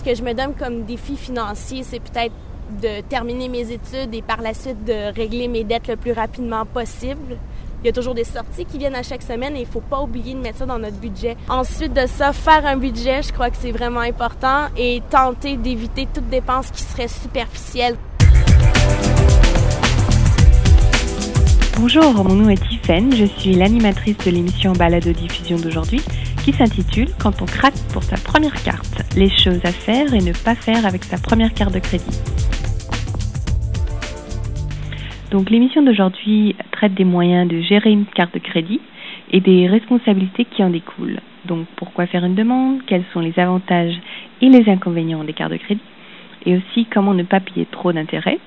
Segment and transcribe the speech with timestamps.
[0.00, 2.32] Ce que je me donne comme défi financier, c'est peut-être
[2.80, 6.64] de terminer mes études et par la suite de régler mes dettes le plus rapidement
[6.64, 7.36] possible.
[7.82, 10.00] Il y a toujours des sorties qui viennent à chaque semaine et il faut pas
[10.00, 11.36] oublier de mettre ça dans notre budget.
[11.50, 16.08] Ensuite de ça, faire un budget, je crois que c'est vraiment important et tenter d'éviter
[16.14, 17.96] toute dépense qui serait superficielle.
[21.78, 26.02] Bonjour, mon nom est Tiffaine, je suis l'animatrice de l'émission Balado Diffusion d'aujourd'hui
[26.42, 30.32] qui s'intitule Quand on craque pour sa première carte, les choses à faire et ne
[30.32, 32.18] pas faire avec sa première carte de crédit.
[35.30, 38.80] Donc l'émission d'aujourd'hui traite des moyens de gérer une carte de crédit
[39.30, 41.20] et des responsabilités qui en découlent.
[41.44, 43.98] Donc pourquoi faire une demande, quels sont les avantages
[44.40, 45.80] et les inconvénients des cartes de crédit,
[46.46, 48.38] et aussi comment ne pas payer trop d'intérêts?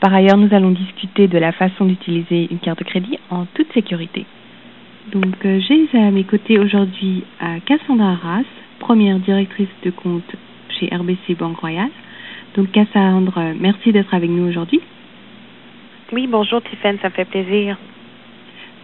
[0.00, 3.72] Par ailleurs, nous allons discuter de la façon d'utiliser une carte de crédit en toute
[3.72, 4.26] sécurité.
[5.10, 8.44] Donc euh, j'ai à mes côtés aujourd'hui euh, Cassandra Arras,
[8.78, 10.36] première directrice de compte
[10.68, 11.90] chez RBC Banque Royale.
[12.56, 14.80] Donc Cassandra, merci d'être avec nous aujourd'hui.
[16.12, 17.76] Oui, bonjour Tiffany, ça me fait plaisir.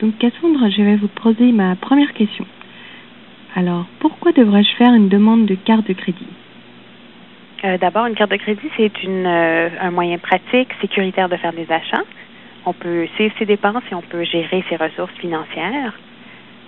[0.01, 2.47] Donc Cassandra, je vais vous poser ma première question.
[3.55, 6.27] Alors, pourquoi devrais-je faire une demande de carte de crédit?
[7.65, 11.71] Euh, D'abord, une carte de crédit, c'est euh, un moyen pratique, sécuritaire de faire des
[11.71, 12.05] achats.
[12.67, 15.95] On peut suivre ses dépenses et on peut gérer ses ressources financières.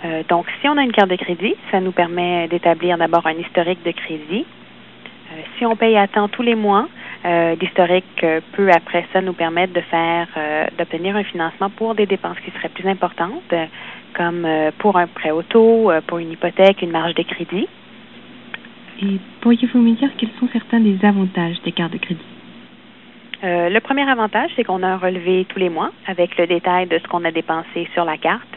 [0.05, 3.35] Euh, donc, si on a une carte de crédit, ça nous permet d'établir d'abord un
[3.35, 4.47] historique de crédit.
[5.57, 6.89] si on paye à temps tous les mois,
[7.25, 11.95] euh, l'historique euh, peut après ça nous permettre de faire euh, d'obtenir un financement pour
[11.95, 13.55] des dépenses qui seraient plus importantes,
[14.15, 14.47] comme
[14.79, 17.69] pour un prêt auto, pour une hypothèque, une marge de crédit.
[19.03, 22.25] Et pourriez-vous me dire quels sont certains des avantages des cartes de crédit?
[23.43, 26.99] le premier avantage, c'est qu'on a un relevé tous les mois avec le détail de
[26.99, 28.50] ce qu'on a dépensé sur la carte.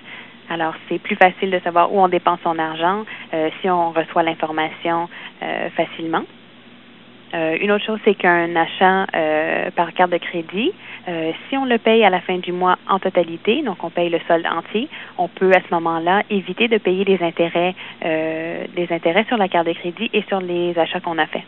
[0.54, 3.06] Alors, c'est plus facile de savoir où on dépense son argent
[3.62, 5.10] si on reçoit l'information
[5.76, 6.24] facilement.
[7.34, 10.72] Euh, une autre chose, c'est qu'un achat euh, par carte de crédit,
[11.08, 14.10] euh, si on le paye à la fin du mois en totalité, donc on paye
[14.10, 19.26] le solde entier, on peut à ce moment-là éviter de payer des intérêts, des intérêts
[19.26, 21.44] sur la carte de crédit et sur les achats qu'on a faits.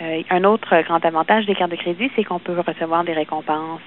[0.00, 3.80] Un autre grand avantage des cartes de crédit, c'est qu'on peut recevoir des récompenses,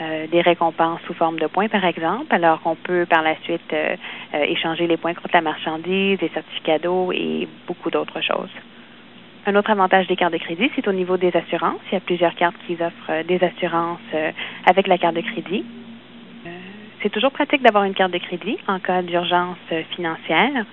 [0.00, 3.74] des récompenses sous forme de points, par exemple, alors qu'on peut par la suite
[4.32, 8.50] échanger les points contre la marchandise, des certificats d'eau et beaucoup d'autres choses.
[9.46, 11.80] Un autre avantage des cartes de crédit, c'est au niveau des assurances.
[11.90, 14.32] Il y a plusieurs cartes qui offrent euh, des assurances euh,
[14.66, 15.64] avec la carte de crédit.
[16.46, 16.50] Euh,
[17.02, 19.56] c'est toujours pratique d'avoir une carte de crédit en cas d'urgence
[19.96, 20.66] financière.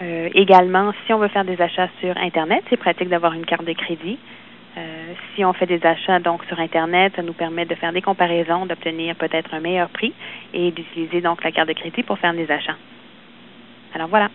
[0.00, 3.72] Également, si on veut faire des achats sur Internet, c'est pratique d'avoir une carte de
[3.72, 4.18] crédit.
[5.34, 8.66] si on fait des achats donc sur Internet, ça nous permet de faire des comparaisons,
[8.66, 10.12] d'obtenir peut-être un meilleur prix
[10.52, 12.76] et d'utiliser donc la carte de crédit pour faire des achats.
[13.94, 14.28] Alors voilà.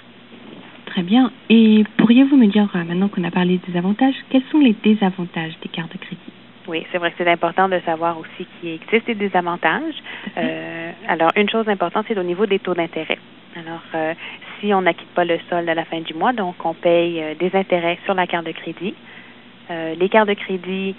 [0.89, 1.31] Très bien.
[1.49, 5.53] Et pourriez-vous me dire, euh, maintenant qu'on a parlé des avantages, quels sont les désavantages
[5.61, 6.33] des cartes de crédit?
[6.67, 9.95] Oui, c'est vrai que c'est important de savoir aussi qu'il existe des désavantages.
[10.37, 13.19] Euh, alors, une chose importante, c'est au niveau des taux d'intérêt.
[13.55, 14.13] Alors, euh,
[14.59, 17.55] si on n'acquitte pas le solde à la fin du mois, donc on paye des
[17.55, 18.93] intérêts sur la carte de crédit.
[19.69, 20.95] les cartes de crédit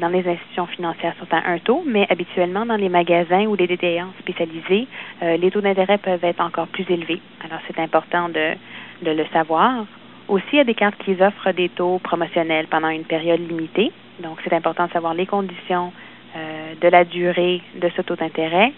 [0.00, 3.66] dans les institutions financières sont à un taux, mais habituellement dans les magasins ou les
[3.66, 4.86] détaillants spécialisés,
[5.20, 7.20] les taux d'intérêt peuvent être encore plus élevés.
[7.44, 8.54] Alors, c'est important de,
[9.02, 9.84] le savoir.
[10.28, 13.92] Aussi, il y a des cartes qui offrent des taux promotionnels pendant une période limitée.
[14.20, 15.92] Donc, c'est important de savoir les conditions
[16.36, 18.72] euh, de la durée de ce taux d'intérêt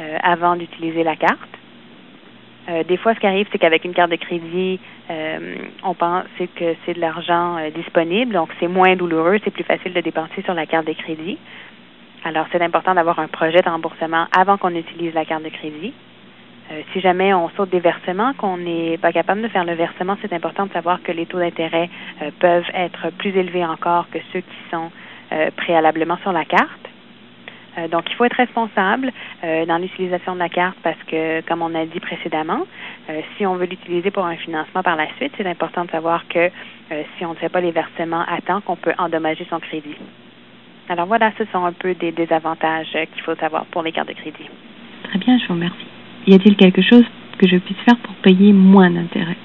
[0.00, 1.57] euh, avant d'utiliser la carte.
[2.68, 4.78] Euh, des fois, ce qui arrive, c'est qu'avec une carte de crédit,
[5.82, 6.24] on pense
[6.56, 10.54] que c'est de l'argent disponible, donc c'est moins douloureux, c'est plus facile de dépenser sur
[10.54, 11.38] la carte de crédit.
[12.24, 15.94] Alors, c'est important d'avoir un projet de remboursement avant qu'on utilise la carte de crédit.
[16.70, 20.16] Euh, si jamais on saute des versements, qu'on n'est pas capable de faire le versement,
[20.20, 21.88] c'est important de savoir que les taux d'intérêt
[22.20, 24.90] euh, peuvent être plus élevés encore que ceux qui sont
[25.32, 26.87] euh, préalablement sur la carte.
[27.90, 29.12] Donc, il faut être responsable
[29.42, 32.66] dans l'utilisation de la carte parce que, comme on a dit précédemment,
[33.36, 36.50] si on veut l'utiliser pour un financement par la suite, c'est important de savoir que
[37.16, 39.96] si on ne fait pas les versements à temps, qu'on peut endommager son crédit.
[40.88, 44.14] Alors voilà, ce sont un peu des désavantages qu'il faut savoir pour les cartes de
[44.14, 44.48] crédit.
[45.04, 45.86] Très bien, je vous remercie.
[46.26, 47.04] Y a-t-il quelque chose
[47.38, 49.36] que je puisse faire pour payer moins d'intérêts?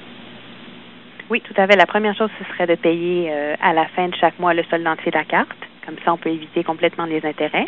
[1.30, 1.76] Oui, tout à fait.
[1.76, 4.62] La première chose, ce serait de payer euh, à la fin de chaque mois le
[4.64, 5.56] solde entier de la carte.
[5.86, 7.66] Comme ça, on peut éviter complètement les intérêts.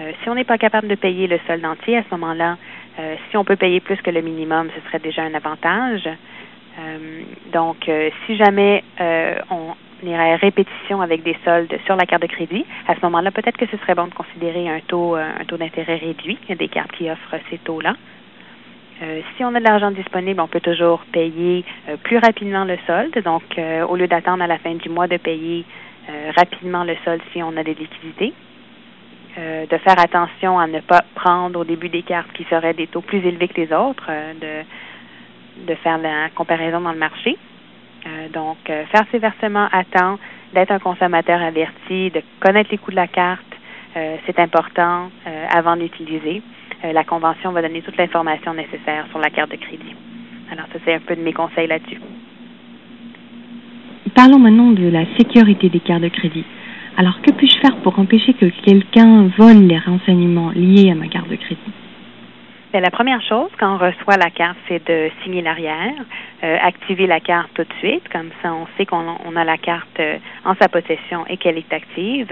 [0.00, 2.56] Euh, si on n'est pas capable de payer le solde entier, à ce moment-là,
[2.98, 6.08] euh, si on peut payer plus que le minimum, ce serait déjà un avantage.
[7.52, 7.90] donc,
[8.24, 8.82] si jamais
[9.50, 13.30] on irait à répétition avec des soldes sur la carte de crédit, à ce moment-là,
[13.32, 16.38] peut-être que ce serait bon de considérer un taux, un taux d'intérêt réduit.
[16.44, 17.96] Il y a des cartes qui offrent ces taux-là.
[19.02, 22.76] Euh, si on a de l'argent disponible, on peut toujours payer euh, plus rapidement le
[22.86, 23.16] solde.
[23.24, 25.64] Donc, euh, au lieu d'attendre à la fin du mois de payer
[26.34, 28.32] rapidement le solde si on a des liquidités.
[29.36, 33.00] De faire attention à ne pas prendre au début des cartes qui seraient des taux
[33.00, 34.10] plus élevés que les autres,
[34.40, 37.38] de, de faire la comparaison dans le marché.
[38.32, 40.18] donc, faire ses versements à temps,
[40.52, 43.44] d'être un consommateur averti, de connaître les coûts de la carte,
[43.94, 45.10] c'est important
[45.52, 46.42] avant d'utiliser.
[46.84, 49.94] Euh, la Convention va donner toute l'information nécessaire sur la carte de crédit.
[50.50, 52.00] Alors, ça, c'est un peu de mes conseils là-dessus.
[54.14, 56.44] Parlons maintenant de la sécurité des cartes de crédit.
[56.96, 61.28] Alors, que puis-je faire pour empêcher que quelqu'un vole les renseignements liés à ma carte
[61.28, 61.72] de crédit?
[62.72, 65.92] Bien, la première chose, quand on reçoit la carte, c'est de signer l'arrière,
[66.44, 69.98] euh, activer la carte tout de suite, comme ça on sait qu'on a la carte
[69.98, 72.30] euh, en sa possession et qu'elle est active.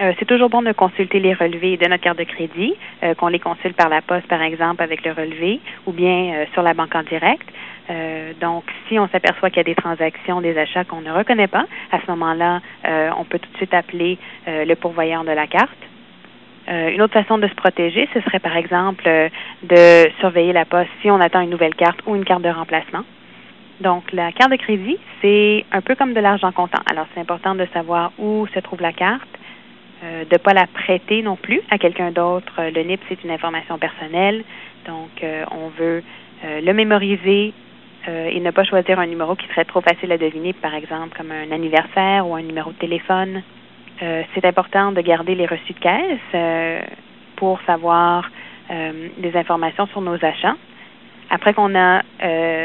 [0.00, 2.74] Euh, c'est toujours bon de consulter les relevés de notre carte de crédit,
[3.18, 6.72] qu'on les consulte par la poste, par exemple, avec le relevé, ou bien sur la
[6.72, 7.46] banque en direct.
[8.40, 11.64] Donc, si on s'aperçoit qu'il y a des transactions, des achats qu'on ne reconnaît pas,
[11.90, 12.60] à ce moment-là,
[13.16, 15.78] on peut tout de suite appeler le pourvoyeur de la carte.
[16.68, 19.04] une autre façon de se protéger, ce serait par exemple
[19.62, 23.04] de surveiller la poste si on attend une nouvelle carte ou une carte de remplacement.
[23.80, 26.80] Donc, la carte de crédit, c'est un peu comme de l'argent comptant.
[26.90, 29.28] Alors, c'est important de savoir où se trouve la carte,
[30.02, 32.52] euh, de ne pas la prêter non plus à quelqu'un d'autre.
[32.58, 34.42] Euh, le NIP, c'est une information personnelle,
[34.86, 36.02] donc euh, on veut
[36.44, 37.52] le mémoriser
[38.08, 41.30] et ne pas choisir un numéro qui serait trop facile à deviner, par exemple comme
[41.30, 43.42] un anniversaire ou un numéro de téléphone.
[44.00, 46.84] c'est important de garder les reçus de caisse
[47.36, 48.30] pour savoir
[48.70, 50.56] des informations sur nos achats.
[51.30, 52.02] Après qu'on a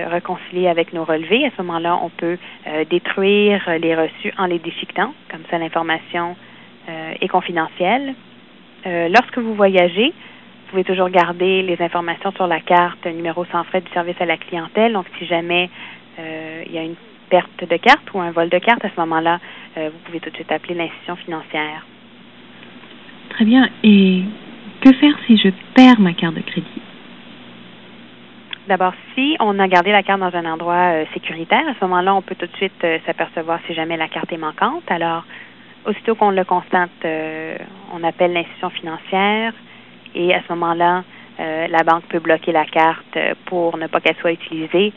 [0.10, 2.38] réconcilié avec nos relevés, à ce moment-là, on peut
[2.90, 5.14] détruire les reçus en les déchiquetant.
[5.30, 6.36] Comme ça, l'information
[6.90, 8.14] euh, et confidentiel.
[8.86, 10.12] Euh, lorsque vous voyagez,
[10.74, 14.38] pouvez toujours garder les informations sur la carte numéro sans frais du service à la
[14.38, 14.94] clientèle.
[14.94, 15.70] Donc, si jamais
[16.20, 16.96] euh, il y a une
[17.30, 19.40] perte de carte ou un vol de carte, à ce moment-là,
[19.76, 21.86] vous pouvez tout de suite appeler l'institution financière.
[23.30, 23.70] Très bien.
[23.84, 24.24] Et
[24.82, 26.82] que faire si je perds ma carte de crédit?
[28.68, 32.22] D'abord, si on a gardé la carte dans un endroit sécuritaire, à ce moment-là, on
[32.22, 34.84] peut tout de suite s'apercevoir si jamais la carte est manquante.
[34.90, 35.24] Alors,
[35.86, 37.58] Aussitôt qu'on le constate, euh,
[37.94, 39.54] on appelle l'institution financière
[40.16, 41.04] et à ce moment-là,
[41.40, 44.94] euh, la banque peut bloquer la carte pour ne pas qu'elle soit utilisée.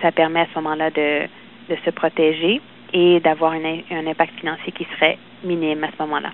[0.00, 1.28] Ça permet à ce moment-là de,
[1.68, 2.60] de se protéger
[2.92, 6.30] et d'avoir un, impact financier qui serait minime à ce moment-là.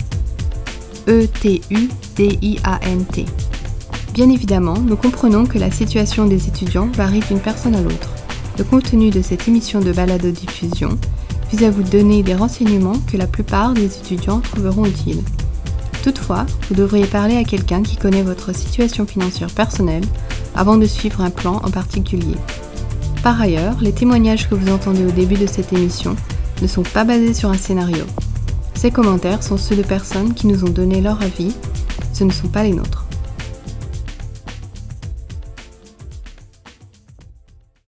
[1.08, 3.26] E T U D I A N T.
[4.12, 8.08] Bien évidemment, nous comprenons que la situation des étudiants varie d'une personne à l'autre.
[8.56, 10.96] Le contenu de cette émission de balado-diffusion
[11.50, 15.22] vise à vous donner des renseignements que la plupart des étudiants trouveront utiles.
[16.04, 20.04] Toutefois, vous devriez parler à quelqu'un qui connaît votre situation financière personnelle
[20.54, 22.36] avant de suivre un plan en particulier.
[23.24, 26.14] Par ailleurs, les témoignages que vous entendez au début de cette émission
[26.60, 28.04] ne sont pas basés sur un scénario.
[28.74, 31.54] Ces commentaires sont ceux de personnes qui nous ont donné leur avis,
[32.12, 33.03] ce ne sont pas les nôtres.